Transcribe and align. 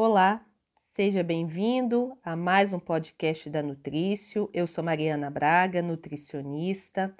Olá, 0.00 0.46
seja 0.78 1.24
bem-vindo 1.24 2.16
a 2.22 2.36
mais 2.36 2.72
um 2.72 2.78
podcast 2.78 3.50
da 3.50 3.60
Nutrício. 3.60 4.48
Eu 4.54 4.64
sou 4.64 4.84
Mariana 4.84 5.28
Braga, 5.28 5.82
nutricionista, 5.82 7.12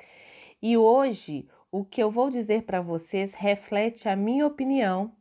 e 0.63 0.77
hoje 0.77 1.49
o 1.73 1.85
que 1.85 2.01
eu 2.01 2.09
vou 2.09 2.31
dizer 2.31 2.63
para 2.63 2.81
vocês 2.81 3.35
reflete 3.35 4.09
a 4.09 4.15
minha 4.15 4.47
opinião 4.47 5.13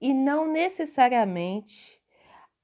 e 0.00 0.14
não 0.14 0.50
necessariamente 0.50 2.00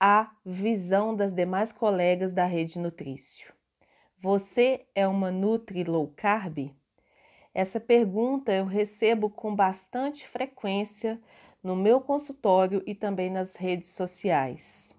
a 0.01 0.31
visão 0.43 1.15
das 1.15 1.35
demais 1.35 1.71
colegas 1.71 2.33
da 2.33 2.47
rede 2.47 2.79
Nutrício. 2.79 3.53
Você 4.17 4.87
é 4.95 5.07
uma 5.07 5.31
Nutri 5.31 5.85
Low 5.85 6.11
Carb? 6.17 6.75
Essa 7.53 7.79
pergunta 7.79 8.51
eu 8.53 8.65
recebo 8.65 9.29
com 9.29 9.55
bastante 9.55 10.27
frequência 10.27 11.21
no 11.65 11.75
meu 11.75 11.99
consultório 12.01 12.83
e 12.87 12.95
também 12.95 13.31
nas 13.31 13.57
redes 13.57 13.89
sociais. 13.89 14.95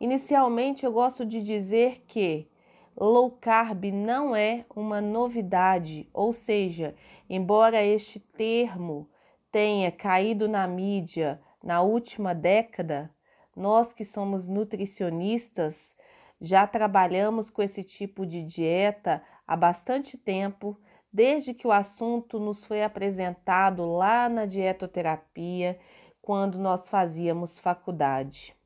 Inicialmente, 0.00 0.86
eu 0.86 0.92
gosto 0.92 1.26
de 1.26 1.42
dizer 1.42 2.04
que 2.06 2.48
low 2.96 3.32
carb 3.32 3.84
não 3.92 4.34
é 4.34 4.64
uma 4.74 5.00
novidade, 5.00 6.08
ou 6.14 6.32
seja, 6.32 6.94
embora 7.28 7.82
este 7.82 8.20
termo 8.20 9.08
tenha 9.50 9.90
caído 9.90 10.48
na 10.48 10.66
mídia 10.66 11.40
na 11.62 11.82
última 11.82 12.34
década, 12.34 13.10
nós 13.54 13.92
que 13.92 14.04
somos 14.04 14.48
nutricionistas 14.48 15.96
já 16.40 16.66
trabalhamos 16.66 17.50
com 17.50 17.62
esse 17.62 17.84
tipo 17.84 18.26
de 18.26 18.42
dieta 18.42 19.22
há 19.46 19.56
bastante 19.56 20.18
tempo 20.18 20.76
desde 21.12 21.52
que 21.52 21.66
o 21.66 21.72
assunto 21.72 22.40
nos 22.40 22.64
foi 22.64 22.82
apresentado 22.82 23.84
lá 23.84 24.28
na 24.28 24.46
dietoterapia, 24.46 25.78
quando 26.22 26.58
nós 26.58 26.88
fazíamos 26.88 27.58
faculdade. 27.58 28.56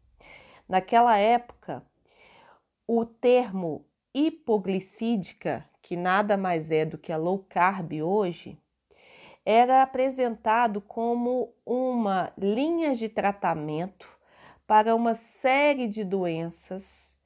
Naquela 0.69 1.17
época, 1.17 1.83
o 2.87 3.05
termo 3.05 3.85
hipoglicídica, 4.15 5.69
que 5.83 5.97
nada 5.97 6.37
mais 6.37 6.71
é 6.71 6.85
do 6.85 6.99
que 6.99 7.13
a 7.13 7.17
low 7.17 7.45
carb 7.49 8.03
hoje, 8.03 8.59
era 9.45 9.83
apresentado 9.83 10.81
como 10.81 11.55
uma 11.65 12.33
linha 12.37 12.95
de 12.95 13.09
tratamento 13.09 14.09
para 14.67 14.95
uma 14.95 15.15
série 15.15 15.87
de 15.87 16.05
doenças 16.05 17.17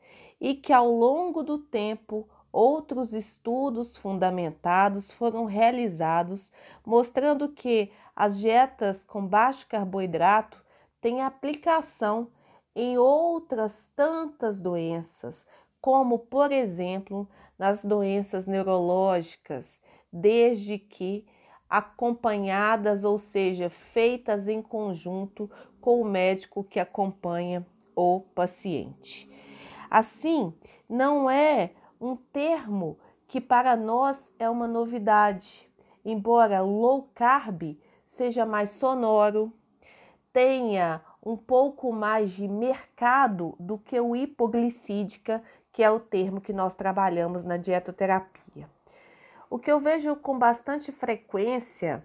e 0.41 0.55
que 0.55 0.72
ao 0.72 0.91
longo 0.91 1.42
do 1.42 1.59
tempo 1.59 2.28
Outros 2.53 3.12
estudos 3.15 3.97
fundamentados 3.97 5.11
foram 5.11 5.45
realizados 5.45 6.53
mostrando 6.84 7.48
que 7.48 7.93
as 8.15 8.39
dietas 8.39 9.05
com 9.05 9.25
baixo 9.25 9.67
carboidrato 9.69 10.62
têm 11.01 11.23
aplicação 11.23 12.28
em 12.75 12.98
outras 12.98 13.93
tantas 13.95 14.61
doenças, 14.61 15.48
como, 15.81 16.19
por 16.19 16.53
exemplo, 16.53 17.28
nas 17.59 17.84
doenças 17.84 18.47
neurológicas, 18.47 19.81
desde 20.12 20.78
que 20.78 21.27
acompanhadas, 21.69 23.05
ou 23.05 23.19
seja, 23.19 23.71
feitas 23.71 24.48
em 24.48 24.61
conjunto 24.61 25.48
com 25.81 26.01
o 26.01 26.05
médico 26.05 26.65
que 26.65 26.81
acompanha 26.81 27.65
o 27.95 28.21
paciente. 28.34 29.31
Assim, 29.89 30.53
não 30.89 31.31
é 31.31 31.71
um 32.01 32.17
termo 32.17 32.98
que 33.29 33.41
para 33.41 33.77
nós 33.77 34.33
é 34.39 34.48
uma 34.48 34.67
novidade, 34.67 35.70
embora 36.05 36.62
low 36.62 37.09
carb 37.15 37.79
seja 38.06 38.45
mais 38.45 38.70
sonoro, 38.70 39.53
tenha 40.33 41.01
um 41.23 41.37
pouco 41.37 41.93
mais 41.93 42.33
de 42.33 42.48
mercado 42.48 43.55
do 43.61 43.78
que 43.78 44.01
o 44.01 44.17
hipoglicídica, 44.17 45.43
que 45.71 45.83
é 45.83 45.91
o 45.91 46.01
termo 46.01 46.41
que 46.41 46.53
nós 46.53 46.75
trabalhamos 46.75 47.45
na 47.45 47.56
dietoterapia. 47.56 48.69
O 49.48 49.59
que 49.59 49.71
eu 49.71 49.78
vejo 49.78 50.16
com 50.16 50.39
bastante 50.39 50.91
frequência 50.91 52.03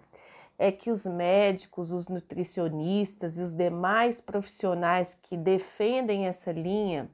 é 0.58 0.70
que 0.70 0.90
os 0.90 1.06
médicos, 1.06 1.92
os 1.92 2.08
nutricionistas 2.08 3.38
e 3.38 3.42
os 3.42 3.54
demais 3.54 4.20
profissionais 4.20 5.18
que 5.22 5.36
defendem 5.36 6.26
essa 6.26 6.52
linha, 6.52 7.10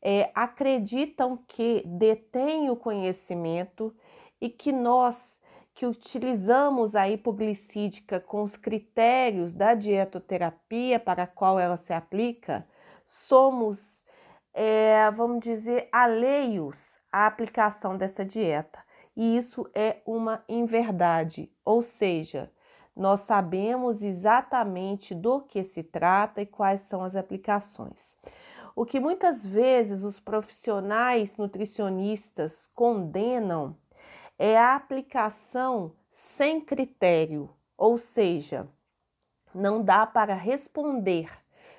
é, 0.00 0.30
acreditam 0.34 1.38
que 1.46 1.82
detêm 1.86 2.70
o 2.70 2.76
conhecimento 2.76 3.94
e 4.40 4.48
que 4.48 4.72
nós 4.72 5.40
que 5.78 5.86
utilizamos 5.86 6.96
a 6.96 7.08
hipoglicídica 7.08 8.18
com 8.18 8.42
os 8.42 8.56
critérios 8.56 9.54
da 9.54 9.74
dietoterapia 9.74 10.98
para 10.98 11.22
a 11.22 11.26
qual 11.26 11.56
ela 11.56 11.76
se 11.76 11.92
aplica, 11.92 12.66
somos, 13.06 14.04
é, 14.52 15.08
vamos 15.12 15.38
dizer, 15.38 15.88
alheios 15.92 16.98
à 17.12 17.28
aplicação 17.28 17.96
dessa 17.96 18.24
dieta. 18.24 18.80
E 19.16 19.36
isso 19.36 19.70
é 19.72 19.98
uma 20.04 20.42
inverdade, 20.48 21.48
ou 21.64 21.80
seja, 21.80 22.50
nós 22.96 23.20
sabemos 23.20 24.02
exatamente 24.02 25.14
do 25.14 25.42
que 25.42 25.62
se 25.62 25.84
trata 25.84 26.42
e 26.42 26.46
quais 26.46 26.80
são 26.80 27.04
as 27.04 27.14
aplicações. 27.14 28.16
O 28.80 28.86
que 28.86 29.00
muitas 29.00 29.44
vezes 29.44 30.04
os 30.04 30.20
profissionais 30.20 31.36
nutricionistas 31.36 32.68
condenam 32.68 33.76
é 34.38 34.56
a 34.56 34.76
aplicação 34.76 35.96
sem 36.12 36.60
critério, 36.60 37.50
ou 37.76 37.98
seja, 37.98 38.68
não 39.52 39.82
dá 39.82 40.06
para 40.06 40.32
responder 40.32 41.28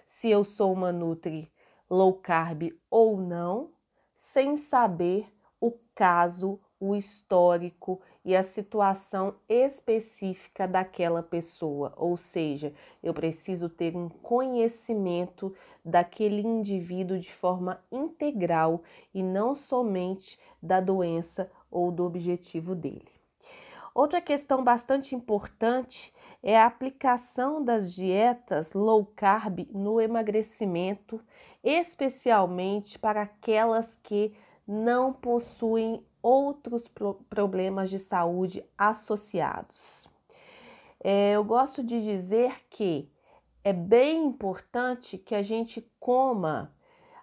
se 0.06 0.30
eu 0.30 0.44
sou 0.44 0.74
uma 0.74 0.92
nutri 0.92 1.50
low 1.90 2.16
carb 2.16 2.64
ou 2.92 3.16
não, 3.16 3.72
sem 4.14 4.58
saber 4.58 5.34
o 5.58 5.72
caso, 5.96 6.60
o 6.82 6.98
histórico 6.98 8.02
e 8.24 8.36
a 8.36 8.44
situação 8.44 9.36
específica 9.48 10.68
daquela 10.68 11.24
pessoa, 11.24 11.94
ou 11.96 12.18
seja, 12.18 12.74
eu 13.02 13.14
preciso 13.14 13.70
ter 13.70 13.96
um 13.96 14.10
conhecimento 14.10 15.56
daquele 15.84 16.42
indivíduo 16.42 17.18
de 17.18 17.32
forma 17.32 17.82
integral 17.92 18.84
e 19.14 19.24
não 19.24 19.56
somente 19.56 20.40
da 20.62 20.80
doença 20.80 21.50
ou 21.72 21.92
do 21.92 22.06
objetivo 22.06 22.76
dele. 22.76 23.20
Outra 23.94 24.22
questão 24.22 24.64
bastante 24.64 25.16
importante 25.16 26.14
é 26.42 26.58
a 26.58 26.66
aplicação 26.66 27.64
das 27.64 27.94
dietas 27.94 28.74
low 28.74 29.06
carb 29.16 29.68
no 29.74 30.00
emagrecimento, 30.00 31.20
especialmente 31.64 32.98
para 32.98 33.24
aquelas 33.24 33.98
que 34.02 34.34
não 34.72 35.12
possuem 35.12 36.06
outros 36.22 36.88
pro 36.88 37.16
problemas 37.28 37.90
de 37.90 37.98
saúde 37.98 38.64
associados. 38.78 40.08
É, 41.04 41.32
eu 41.32 41.44
gosto 41.44 41.84
de 41.84 42.00
dizer 42.04 42.54
que 42.70 43.10
é 43.64 43.74
bem 43.74 44.26
importante 44.26 45.18
que 45.18 45.34
a 45.34 45.42
gente 45.42 45.82
coma 46.00 46.72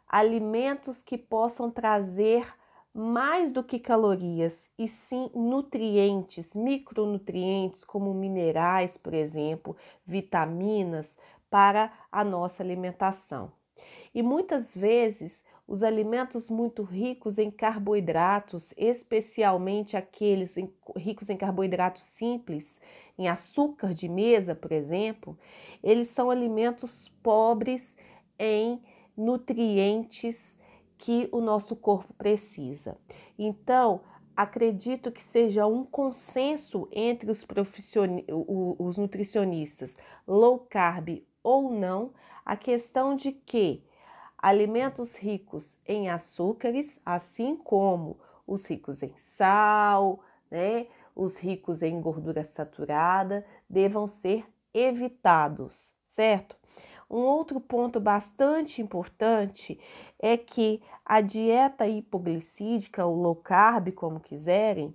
alimentos 0.09 1.05
que 1.05 1.17
possam 1.17 1.71
trazer 1.71 2.53
mais 2.93 3.53
do 3.53 3.63
que 3.63 3.79
calorias, 3.79 4.73
e 4.77 4.89
sim 4.89 5.31
nutrientes, 5.33 6.53
micronutrientes, 6.55 7.85
como 7.85 8.13
minerais, 8.13 8.97
por 8.97 9.15
exemplo, 9.15 9.77
vitaminas, 10.05 11.17
para 11.49 11.93
a 12.11 12.25
nossa 12.25 12.63
alimentação. 12.63 13.53
E 14.15 14.23
muitas 14.23 14.75
vezes 14.75 15.45
os 15.67 15.83
alimentos 15.83 16.49
muito 16.49 16.83
ricos 16.83 17.39
em 17.39 17.51
carboidratos, 17.51 18.73
especialmente 18.77 19.97
aqueles 19.97 20.57
ricos 20.97 21.29
em 21.29 21.37
carboidratos 21.37 22.05
simples, 22.05 22.81
em 23.19 23.29
açúcar 23.29 23.93
de 23.93 24.09
mesa, 24.09 24.55
por 24.55 24.71
exemplo, 24.71 25.37
eles 25.83 26.09
são 26.09 26.31
alimentos 26.31 27.09
pobres 27.23 27.97
em 28.39 28.81
nutrientes 29.17 30.57
que 30.99 31.29
o 31.33 31.41
nosso 31.41 31.75
corpo 31.75 32.13
precisa. 32.15 32.97
Então, 33.39 34.03
acredito 34.37 35.11
que 35.11 35.23
seja 35.23 35.67
um 35.67 35.85
consenso 35.85 36.89
entre 36.93 37.31
os, 37.31 37.45
os 38.79 38.97
nutricionistas, 38.99 39.97
low 40.27 40.59
carb 40.59 41.23
ou 41.43 41.73
não, 41.73 42.13
a 42.45 42.57
questão 42.57 43.17
de 43.17 43.33
que 43.33 43.83
alimentos 44.39 45.17
ricos 45.17 45.79
em 45.87 46.09
açúcares, 46.09 47.01
assim 47.05 47.57
como 47.57 48.19
os 48.47 48.67
ricos 48.67 49.03
em 49.03 49.15
sal, 49.19 50.21
né, 50.51 50.87
os 51.15 51.39
ricos 51.39 51.83
em 51.83 52.01
gordura 52.01 52.45
saturada, 52.45 53.45
devam 53.69 54.07
ser 54.07 54.47
evitados, 54.73 55.95
certo? 56.05 56.57
Um 57.09 57.21
outro 57.21 57.61
ponto 57.61 58.01
bastante 58.01 58.83
importante 58.83 59.81
é 60.19 60.37
que 60.37 60.83
a 61.05 61.21
dieta 61.21 61.87
hipoglicídica, 61.87 63.07
ou 63.07 63.15
low 63.15 63.37
carb, 63.37 63.93
como 63.93 64.21
quiserem, 64.21 64.95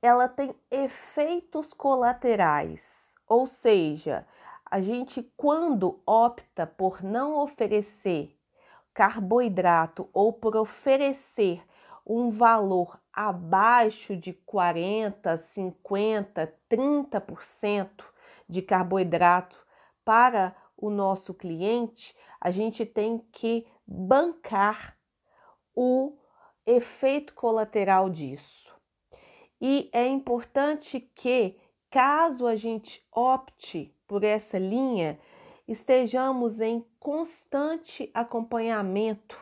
ela 0.00 0.28
tem 0.28 0.54
efeitos 0.70 1.72
colaterais, 1.72 3.16
ou 3.26 3.46
seja, 3.46 4.26
a 4.74 4.80
gente, 4.80 5.22
quando 5.36 6.02
opta 6.04 6.66
por 6.66 7.00
não 7.00 7.38
oferecer 7.38 8.36
carboidrato 8.92 10.08
ou 10.12 10.32
por 10.32 10.56
oferecer 10.56 11.64
um 12.04 12.28
valor 12.28 13.00
abaixo 13.12 14.16
de 14.16 14.32
40, 14.32 15.36
50, 15.36 16.58
30% 16.68 18.04
de 18.48 18.62
carboidrato 18.62 19.64
para 20.04 20.56
o 20.76 20.90
nosso 20.90 21.32
cliente, 21.32 22.12
a 22.40 22.50
gente 22.50 22.84
tem 22.84 23.18
que 23.30 23.68
bancar 23.86 24.98
o 25.72 26.18
efeito 26.66 27.32
colateral 27.34 28.10
disso. 28.10 28.74
E 29.60 29.88
é 29.92 30.04
importante 30.08 30.98
que, 30.98 31.60
caso 31.88 32.44
a 32.44 32.56
gente 32.56 33.06
opte 33.12 33.93
por 34.06 34.24
essa 34.24 34.58
linha, 34.58 35.18
estejamos 35.66 36.60
em 36.60 36.84
constante 36.98 38.10
acompanhamento, 38.12 39.38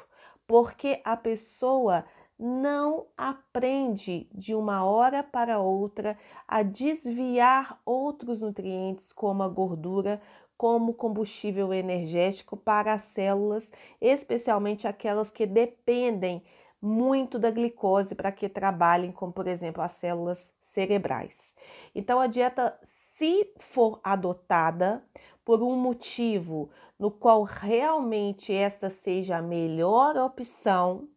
porque 0.47 1.01
a 1.05 1.17
pessoa 1.17 2.05
não 2.39 3.07
aprende 3.17 4.29
de 4.33 4.55
uma 4.55 4.85
hora 4.85 5.23
para 5.23 5.61
outra 5.61 6.19
a 6.47 6.63
desviar 6.63 7.81
outros 7.85 8.41
nutrientes, 8.41 9.13
como 9.13 9.43
a 9.43 9.49
gordura, 9.49 10.21
como 10.57 10.95
combustível 10.95 11.73
energético 11.73 12.57
para 12.57 12.95
as 12.95 13.03
células, 13.03 13.73
especialmente 14.01 14.87
aquelas 14.87 15.31
que 15.31 15.47
dependem 15.47 16.43
muito 16.83 17.39
da 17.39 17.49
glicose 17.49 18.17
para 18.17 18.33
que 18.33 18.49
trabalhem, 18.49 19.13
como 19.13 19.33
por 19.33 19.47
exemplo 19.47 19.81
as 19.81 19.93
células 19.93 20.59
cerebrais. 20.61 21.55
Então, 21.95 22.19
a 22.19 22.27
dieta, 22.27 22.77
se 22.83 23.53
for 23.59 24.01
adotada 24.03 25.05
por 25.45 25.63
um 25.63 25.77
motivo 25.77 26.71
no 26.99 27.09
qual 27.11 27.45
realmente 27.45 28.53
esta 28.53 28.91
seja 28.91 29.37
a 29.37 29.43
melhor 29.43 30.17
opção, 30.17 31.09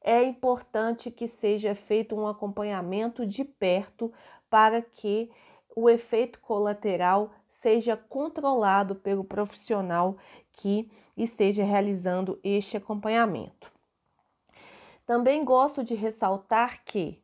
é 0.00 0.22
importante 0.22 1.10
que 1.10 1.26
seja 1.26 1.74
feito 1.74 2.14
um 2.14 2.28
acompanhamento 2.28 3.26
de 3.26 3.44
perto 3.44 4.12
para 4.48 4.80
que 4.80 5.30
o 5.74 5.90
efeito 5.90 6.38
colateral 6.38 7.32
seja 7.50 7.96
controlado 7.96 8.94
pelo 8.94 9.24
profissional 9.24 10.16
que 10.52 10.88
esteja 11.16 11.64
realizando 11.64 12.38
este 12.44 12.76
acompanhamento. 12.76 13.75
Também 15.06 15.44
gosto 15.44 15.84
de 15.84 15.94
ressaltar 15.94 16.84
que 16.84 17.22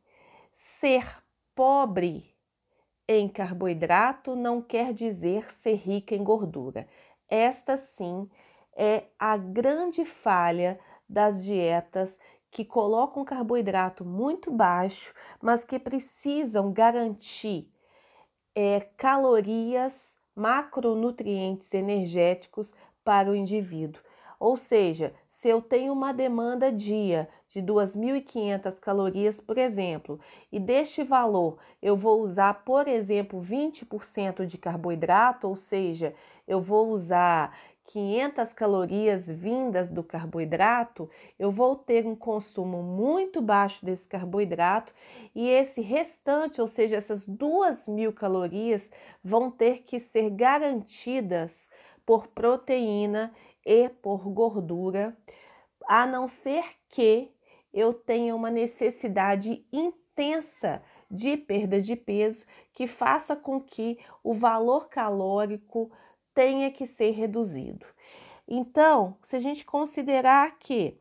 ser 0.55 1.05
pobre 1.55 2.32
em 3.08 3.29
carboidrato 3.29 4.37
não 4.37 4.62
quer 4.62 4.94
dizer 4.94 5.52
ser 5.52 5.75
rica 5.75 6.14
em 6.14 6.23
gordura. 6.23 6.87
Esta 7.29 7.76
sim 7.76 8.31
é 8.75 9.06
a 9.19 9.37
grande 9.37 10.05
falha 10.05 10.79
das 11.08 11.44
dietas 11.44 12.19
que 12.50 12.64
colocam 12.64 13.25
carboidrato 13.25 14.05
muito 14.05 14.50
baixo, 14.50 15.12
mas 15.40 15.64
que 15.64 15.79
precisam 15.79 16.73
garantir 16.73 17.69
é, 18.55 18.81
calorias, 18.96 20.17
macronutrientes 20.37 21.73
energéticos 21.75 22.73
para 23.02 23.31
o 23.31 23.34
indivíduo. 23.34 24.00
Ou 24.38 24.56
seja, 24.56 25.14
se 25.43 25.49
eu 25.49 25.61
tenho 25.61 25.93
uma 25.93 26.15
demanda 26.15 26.71
dia 26.71 27.29
de 27.49 27.61
2.500 27.61 28.79
calorias, 28.79 29.41
por 29.41 29.59
exemplo, 29.59 30.21
e 30.53 30.61
deste 30.61 31.03
valor 31.03 31.59
eu 31.83 31.97
vou 31.97 32.23
usar, 32.23 32.62
por 32.65 32.87
exemplo, 32.87 33.41
20% 33.41 34.47
de 34.47 34.56
carboidrato, 34.56 35.49
ou 35.49 35.56
seja, 35.56 36.15
eu 36.47 36.62
vou 36.62 36.91
usar 36.91 37.59
500 37.87 38.55
calorias 38.55 39.29
vindas 39.29 39.91
do 39.91 40.05
carboidrato, 40.05 41.11
eu 41.37 41.50
vou 41.50 41.75
ter 41.75 42.06
um 42.06 42.15
consumo 42.15 42.81
muito 42.81 43.43
baixo 43.43 43.85
desse 43.85 44.09
carboidrato 44.09 44.94
e 45.35 45.49
esse 45.49 45.81
restante, 45.81 46.61
ou 46.61 46.69
seja, 46.69 46.94
essas 46.94 47.29
2.000 47.29 48.12
calorias, 48.12 48.93
vão 49.25 49.50
ter 49.50 49.83
que 49.83 49.99
ser 49.99 50.31
garantidas 50.31 51.69
por 52.06 52.29
proteína 52.29 53.33
e 53.64 53.88
por 53.88 54.29
gordura, 54.29 55.17
a 55.87 56.06
não 56.06 56.29
ser 56.29 56.64
que 56.88 57.31
eu 57.73 57.94
tenha 57.94 58.35
uma 58.35 58.50
necessidade 58.50 59.67
intensa 59.73 60.82
de 61.11 61.37
perda 61.37 61.81
de 61.81 61.97
peso 61.97 62.47
que 62.73 62.87
faça 62.87 63.37
com 63.37 63.61
que 63.61 63.99
o 64.23 64.32
valor 64.32 64.88
calórico 64.88 65.91
tenha 66.35 66.70
que 66.70 66.87
ser 66.87 67.11
reduzido. 67.11 67.87
Então, 68.49 69.17
se 69.23 69.37
a 69.37 69.41
gente 69.41 69.65
considerar 69.65 70.58
que 70.58 70.99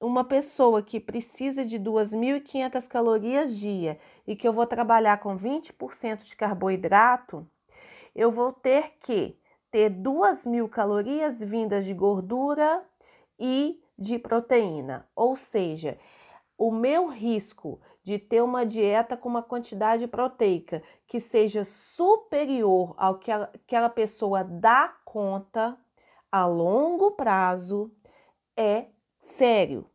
uma 0.00 0.24
pessoa 0.24 0.82
que 0.82 0.98
precisa 0.98 1.64
de 1.64 1.78
2.500 1.78 2.88
calorias 2.88 3.56
dia 3.56 3.98
e 4.26 4.34
que 4.34 4.46
eu 4.46 4.52
vou 4.52 4.66
trabalhar 4.66 5.18
com 5.18 5.36
20% 5.36 6.24
de 6.24 6.36
carboidrato, 6.36 7.48
eu 8.14 8.30
vou 8.30 8.52
ter 8.52 8.94
que 9.00 9.38
ter 9.72 9.90
2.000 9.90 10.68
calorias 10.68 11.40
vindas 11.40 11.86
de 11.86 11.94
gordura 11.94 12.84
e 13.38 13.82
de 13.98 14.18
proteína. 14.18 15.08
Ou 15.16 15.34
seja, 15.34 15.98
o 16.58 16.70
meu 16.70 17.08
risco 17.08 17.80
de 18.02 18.18
ter 18.18 18.42
uma 18.42 18.66
dieta 18.66 19.16
com 19.16 19.28
uma 19.28 19.42
quantidade 19.42 20.06
proteica 20.06 20.82
que 21.06 21.18
seja 21.18 21.64
superior 21.64 22.94
ao 22.98 23.18
que 23.18 23.32
aquela 23.32 23.88
pessoa 23.88 24.44
dá 24.44 24.94
conta 25.04 25.78
a 26.30 26.44
longo 26.44 27.12
prazo 27.12 27.90
é 28.54 28.86
sério. 29.22 29.86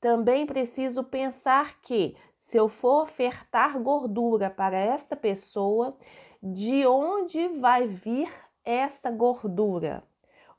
Também 0.00 0.46
preciso 0.46 1.04
pensar 1.04 1.80
que 1.80 2.16
se 2.36 2.56
eu 2.56 2.68
for 2.68 3.04
ofertar 3.04 3.78
gordura 3.78 4.50
para 4.50 4.76
esta 4.76 5.14
pessoa, 5.14 5.96
de 6.42 6.84
onde 6.86 7.46
vai 7.48 7.86
vir 7.86 8.28
esta 8.64 9.10
gordura? 9.10 10.02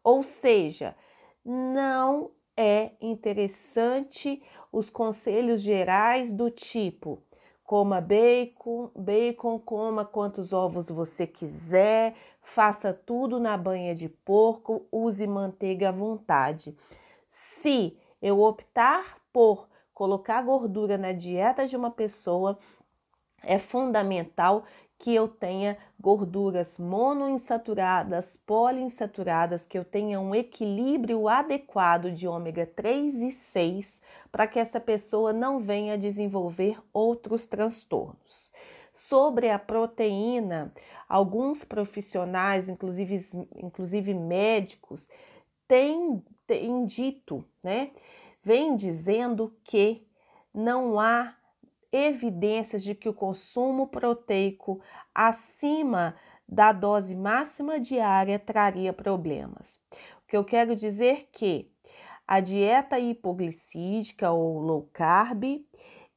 Ou 0.04 0.24
seja, 0.24 0.96
não 1.44 2.32
é 2.56 2.92
interessante 3.02 4.42
os 4.72 4.90
conselhos 4.90 5.62
gerais 5.62 6.32
do 6.32 6.50
tipo: 6.50 7.22
coma 7.64 8.00
bacon, 8.00 8.92
bacon, 8.96 9.60
coma 9.60 10.06
quantos 10.06 10.54
ovos 10.54 10.90
você 10.90 11.26
quiser, 11.26 12.16
faça 12.42 12.94
tudo 12.94 13.40
na 13.40 13.58
banha 13.58 13.96
de 13.96 14.10
porco, 14.10 14.86
use 14.92 15.26
manteiga 15.26 15.90
à 15.90 15.92
vontade. 15.92 16.76
Se 17.30 17.98
eu 18.22 18.42
optar 18.42 19.18
por 19.32 19.68
colocar 19.94 20.42
gordura 20.42 20.98
na 20.98 21.12
dieta 21.12 21.66
de 21.66 21.76
uma 21.76 21.92
pessoa, 21.92 22.58
é 23.42 23.58
fundamental 23.58 24.64
que 25.04 25.14
eu 25.14 25.28
tenha 25.28 25.78
gorduras 26.00 26.80
monoinsaturadas, 26.80 28.38
poliinsaturadas, 28.38 29.68
que 29.68 29.78
eu 29.78 29.84
tenha 29.84 30.18
um 30.18 30.34
equilíbrio 30.34 31.28
adequado 31.28 32.10
de 32.10 32.26
ômega 32.26 32.66
3 32.66 33.16
e 33.16 33.32
6 33.34 34.02
para 34.32 34.48
que 34.48 34.58
essa 34.58 34.80
pessoa 34.80 35.34
não 35.34 35.60
venha 35.60 35.98
desenvolver 35.98 36.82
outros 36.94 37.46
transtornos. 37.48 38.54
Sobre 38.94 39.50
a 39.50 39.60
proteína, 39.60 40.74
alguns 41.10 41.66
profissionais, 41.66 42.70
inclusive, 42.70 43.18
inclusive 43.58 44.14
médicos, 44.14 45.10
têm, 45.68 46.24
têm 46.48 46.86
dito, 46.86 47.44
né? 47.62 47.92
Vem 48.42 48.78
dizendo 48.78 49.54
que 49.66 50.08
não 50.54 50.98
há 50.98 51.36
evidências 51.94 52.84
de 52.84 52.96
que 52.96 53.08
o 53.08 53.14
consumo 53.14 53.88
proteico 53.88 54.82
acima 55.14 56.16
da 56.50 56.72
dose 56.72 57.16
máxima 57.16 57.80
diária 57.80 58.40
traria 58.40 58.92
problemas. 58.92 59.80
O 60.24 60.28
que 60.28 60.36
eu 60.36 60.44
quero 60.44 60.76
dizer 60.76 61.30
que 61.32 61.72
a 62.28 62.40
dieta 62.40 63.00
hipoglicídica 63.00 64.32
ou 64.32 64.60
low 64.60 64.90
carb, 64.92 65.64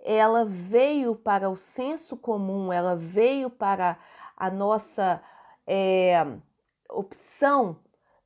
ela 0.01 0.45
veio 0.45 1.15
para 1.15 1.51
o 1.51 1.57
senso 1.57 2.17
comum, 2.17 2.73
ela 2.73 2.97
veio 2.97 3.51
para 3.51 3.99
a 4.37 4.51
nossa 4.51 5.23
é, 5.67 6.25
opção 6.89 7.77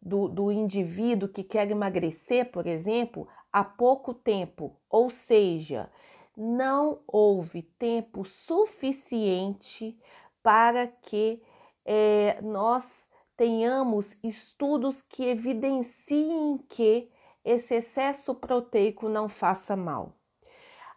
do, 0.00 0.28
do 0.28 0.52
indivíduo 0.52 1.28
que 1.28 1.42
quer 1.42 1.70
emagrecer, 1.70 2.50
por 2.50 2.66
exemplo, 2.66 3.26
há 3.52 3.64
pouco 3.64 4.14
tempo, 4.14 4.76
ou 4.88 5.10
seja, 5.10 5.90
não 6.36 7.00
houve 7.06 7.62
tempo 7.62 8.24
suficiente 8.24 9.98
para 10.42 10.86
que 10.86 11.42
é, 11.84 12.40
nós 12.42 13.08
tenhamos 13.36 14.16
estudos 14.22 15.02
que 15.02 15.24
evidenciem 15.24 16.58
que 16.68 17.10
esse 17.44 17.74
excesso 17.74 18.34
proteico 18.34 19.08
não 19.08 19.28
faça 19.28 19.74
mal. 19.76 20.14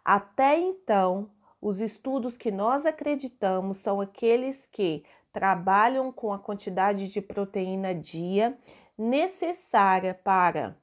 Até 0.04 0.58
então, 0.58 1.30
os 1.60 1.80
estudos 1.80 2.36
que 2.36 2.50
nós 2.50 2.84
acreditamos 2.84 3.78
são 3.78 4.00
aqueles 4.00 4.66
que 4.66 5.04
trabalham 5.32 6.12
com 6.12 6.32
a 6.32 6.38
quantidade 6.38 7.08
de 7.08 7.20
proteína 7.20 7.94
dia 7.94 8.56
necessária 8.96 10.14
para 10.14 10.76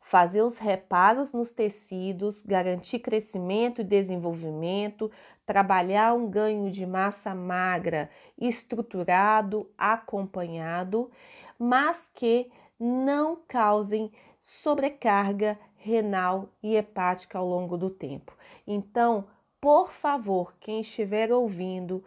fazer 0.00 0.42
os 0.42 0.56
reparos 0.58 1.32
nos 1.32 1.52
tecidos, 1.52 2.42
garantir 2.42 3.00
crescimento 3.00 3.80
e 3.80 3.84
desenvolvimento, 3.84 5.10
trabalhar 5.44 6.14
um 6.14 6.28
ganho 6.28 6.70
de 6.70 6.86
massa 6.86 7.34
magra 7.34 8.10
estruturado, 8.38 9.70
acompanhado, 9.76 11.10
mas 11.58 12.10
que 12.12 12.50
não 12.78 13.38
causem 13.46 14.10
sobrecarga 14.40 15.58
renal 15.76 16.48
e 16.62 16.76
hepática 16.76 17.38
ao 17.38 17.46
longo 17.46 17.76
do 17.76 17.90
tempo. 17.90 18.36
Então, 18.66 19.26
por 19.60 19.92
favor, 19.92 20.54
quem 20.58 20.80
estiver 20.80 21.30
ouvindo, 21.30 22.02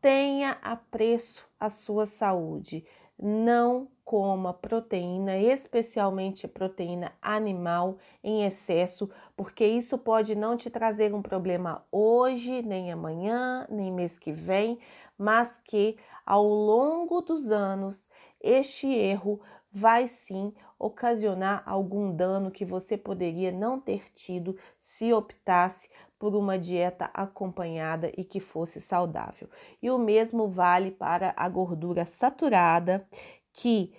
tenha 0.00 0.58
apreço 0.62 1.44
à 1.58 1.68
sua 1.68 2.06
saúde. 2.06 2.84
Não 3.24 3.86
coma 4.04 4.52
proteína, 4.52 5.38
especialmente 5.38 6.48
proteína 6.48 7.12
animal, 7.22 7.98
em 8.22 8.44
excesso, 8.44 9.08
porque 9.36 9.64
isso 9.64 9.96
pode 9.96 10.34
não 10.34 10.56
te 10.56 10.68
trazer 10.68 11.14
um 11.14 11.22
problema 11.22 11.86
hoje, 11.92 12.62
nem 12.62 12.90
amanhã, 12.90 13.64
nem 13.70 13.92
mês 13.92 14.18
que 14.18 14.32
vem, 14.32 14.76
mas 15.16 15.60
que 15.64 15.96
ao 16.26 16.44
longo 16.44 17.20
dos 17.20 17.52
anos 17.52 18.10
este 18.42 18.88
erro 18.92 19.40
vai 19.70 20.08
sim 20.08 20.52
ocasionar 20.82 21.62
algum 21.64 22.14
dano 22.14 22.50
que 22.50 22.64
você 22.64 22.98
poderia 22.98 23.52
não 23.52 23.80
ter 23.80 24.12
tido 24.12 24.58
se 24.76 25.12
optasse 25.12 25.88
por 26.18 26.34
uma 26.34 26.58
dieta 26.58 27.08
acompanhada 27.14 28.12
e 28.16 28.24
que 28.24 28.40
fosse 28.40 28.80
saudável. 28.80 29.48
E 29.80 29.90
o 29.90 29.98
mesmo 29.98 30.48
vale 30.48 30.90
para 30.90 31.32
a 31.36 31.48
gordura 31.48 32.04
saturada, 32.04 33.06
que 33.52 33.94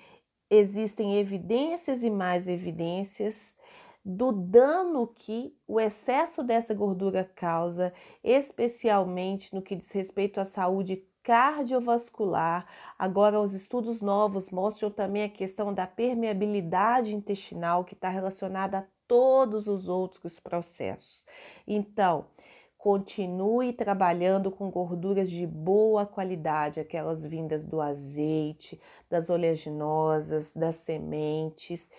existem 0.49 1.17
evidências 1.17 2.03
e 2.03 2.09
mais 2.09 2.47
evidências 2.47 3.55
do 4.03 4.33
dano 4.33 5.07
que 5.07 5.55
o 5.65 5.79
excesso 5.79 6.43
dessa 6.43 6.73
gordura 6.73 7.23
causa, 7.35 7.93
especialmente 8.21 9.53
no 9.55 9.61
que 9.61 9.75
diz 9.75 9.89
respeito 9.91 10.41
à 10.41 10.45
saúde 10.45 11.01
cardiovascular. 11.23 12.65
Agora, 12.99 13.39
os 13.39 13.53
estudos 13.53 14.01
novos 14.01 14.49
mostram 14.49 14.91
também 14.91 15.23
a 15.23 15.29
questão 15.29 15.73
da 15.73 15.87
permeabilidade 15.87 17.15
intestinal, 17.15 17.83
que 17.83 17.93
está 17.93 18.09
relacionada 18.09 18.79
a 18.79 18.83
todos 19.07 19.67
os 19.67 19.87
outros 19.87 20.39
processos. 20.39 21.25
Então, 21.65 22.25
continue 22.77 23.71
trabalhando 23.71 24.51
com 24.51 24.69
gorduras 24.69 25.31
de 25.31 25.47
boa 25.47 26.05
qualidade, 26.05 26.81
aquelas 26.81 27.25
vindas 27.25 27.65
do 27.65 27.79
azeite, 27.79 28.77
das 29.09 29.29
oleaginosas, 29.29 30.53
das 30.53 30.75
sementes, 30.75 31.89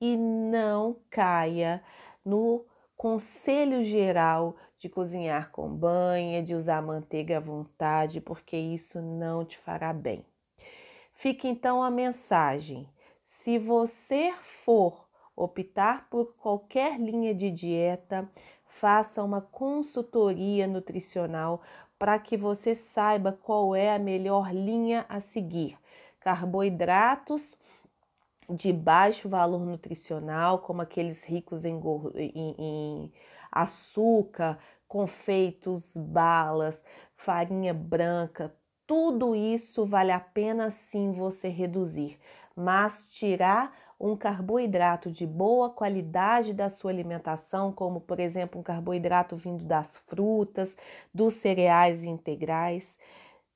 e 0.00 0.16
não 0.16 0.96
caia 1.10 1.82
no 2.24 2.64
conselho 3.00 3.82
geral 3.82 4.56
de 4.76 4.86
cozinhar 4.86 5.50
com 5.52 5.74
banha, 5.74 6.42
de 6.42 6.54
usar 6.54 6.82
manteiga 6.82 7.38
à 7.38 7.40
vontade, 7.40 8.20
porque 8.20 8.58
isso 8.58 9.00
não 9.00 9.42
te 9.42 9.56
fará 9.56 9.90
bem. 9.90 10.22
Fica 11.14 11.48
então 11.48 11.82
a 11.82 11.90
mensagem: 11.90 12.86
se 13.22 13.56
você 13.56 14.34
for 14.42 15.08
optar 15.34 16.10
por 16.10 16.34
qualquer 16.34 17.00
linha 17.00 17.34
de 17.34 17.50
dieta, 17.50 18.30
faça 18.66 19.24
uma 19.24 19.40
consultoria 19.40 20.66
nutricional 20.66 21.62
para 21.98 22.18
que 22.18 22.36
você 22.36 22.74
saiba 22.74 23.32
qual 23.32 23.74
é 23.74 23.94
a 23.94 23.98
melhor 23.98 24.52
linha 24.52 25.06
a 25.08 25.22
seguir. 25.22 25.78
Carboidratos 26.20 27.58
de 28.54 28.72
baixo 28.72 29.28
valor 29.28 29.64
nutricional, 29.64 30.58
como 30.60 30.82
aqueles 30.82 31.24
ricos 31.24 31.64
em, 31.64 31.80
em, 32.16 32.54
em 32.58 33.12
açúcar, 33.50 34.58
confeitos, 34.86 35.96
balas, 35.96 36.84
farinha 37.14 37.72
branca, 37.72 38.54
tudo 38.86 39.36
isso 39.36 39.86
vale 39.86 40.10
a 40.10 40.18
pena 40.18 40.70
sim 40.70 41.12
você 41.12 41.48
reduzir, 41.48 42.18
mas 42.56 43.08
tirar 43.12 43.72
um 44.00 44.16
carboidrato 44.16 45.10
de 45.10 45.26
boa 45.26 45.68
qualidade 45.68 46.54
da 46.54 46.70
sua 46.70 46.90
alimentação, 46.90 47.70
como 47.70 48.00
por 48.00 48.18
exemplo 48.18 48.58
um 48.58 48.64
carboidrato 48.64 49.36
vindo 49.36 49.64
das 49.64 49.98
frutas, 50.06 50.76
dos 51.12 51.34
cereais 51.34 52.02
integrais, 52.02 52.98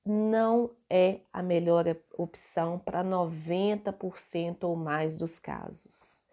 não 0.05 0.71
é 0.91 1.21
a 1.33 1.43
melhor 1.43 1.85
opção 2.17 2.79
para 2.79 3.03
90% 3.03 4.65
ou 4.65 4.77
mais 4.77 5.17
dos 5.17 5.39
casos. 5.39 6.27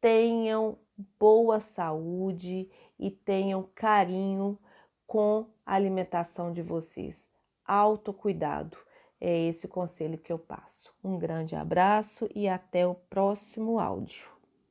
Tenham 0.00 0.78
boa 1.18 1.58
saúde 1.58 2.70
e 2.98 3.10
tenham 3.10 3.68
carinho 3.74 4.58
com 5.06 5.46
a 5.64 5.74
alimentação 5.74 6.52
de 6.52 6.62
vocês. 6.62 7.30
Autocuidado. 7.64 8.76
É 9.18 9.48
esse 9.48 9.64
o 9.64 9.68
conselho 9.68 10.18
que 10.18 10.30
eu 10.30 10.38
passo. 10.38 10.92
Um 11.02 11.18
grande 11.18 11.56
abraço 11.56 12.28
e 12.34 12.46
até 12.46 12.86
o 12.86 12.94
próximo 12.94 13.78
áudio. 13.78 14.35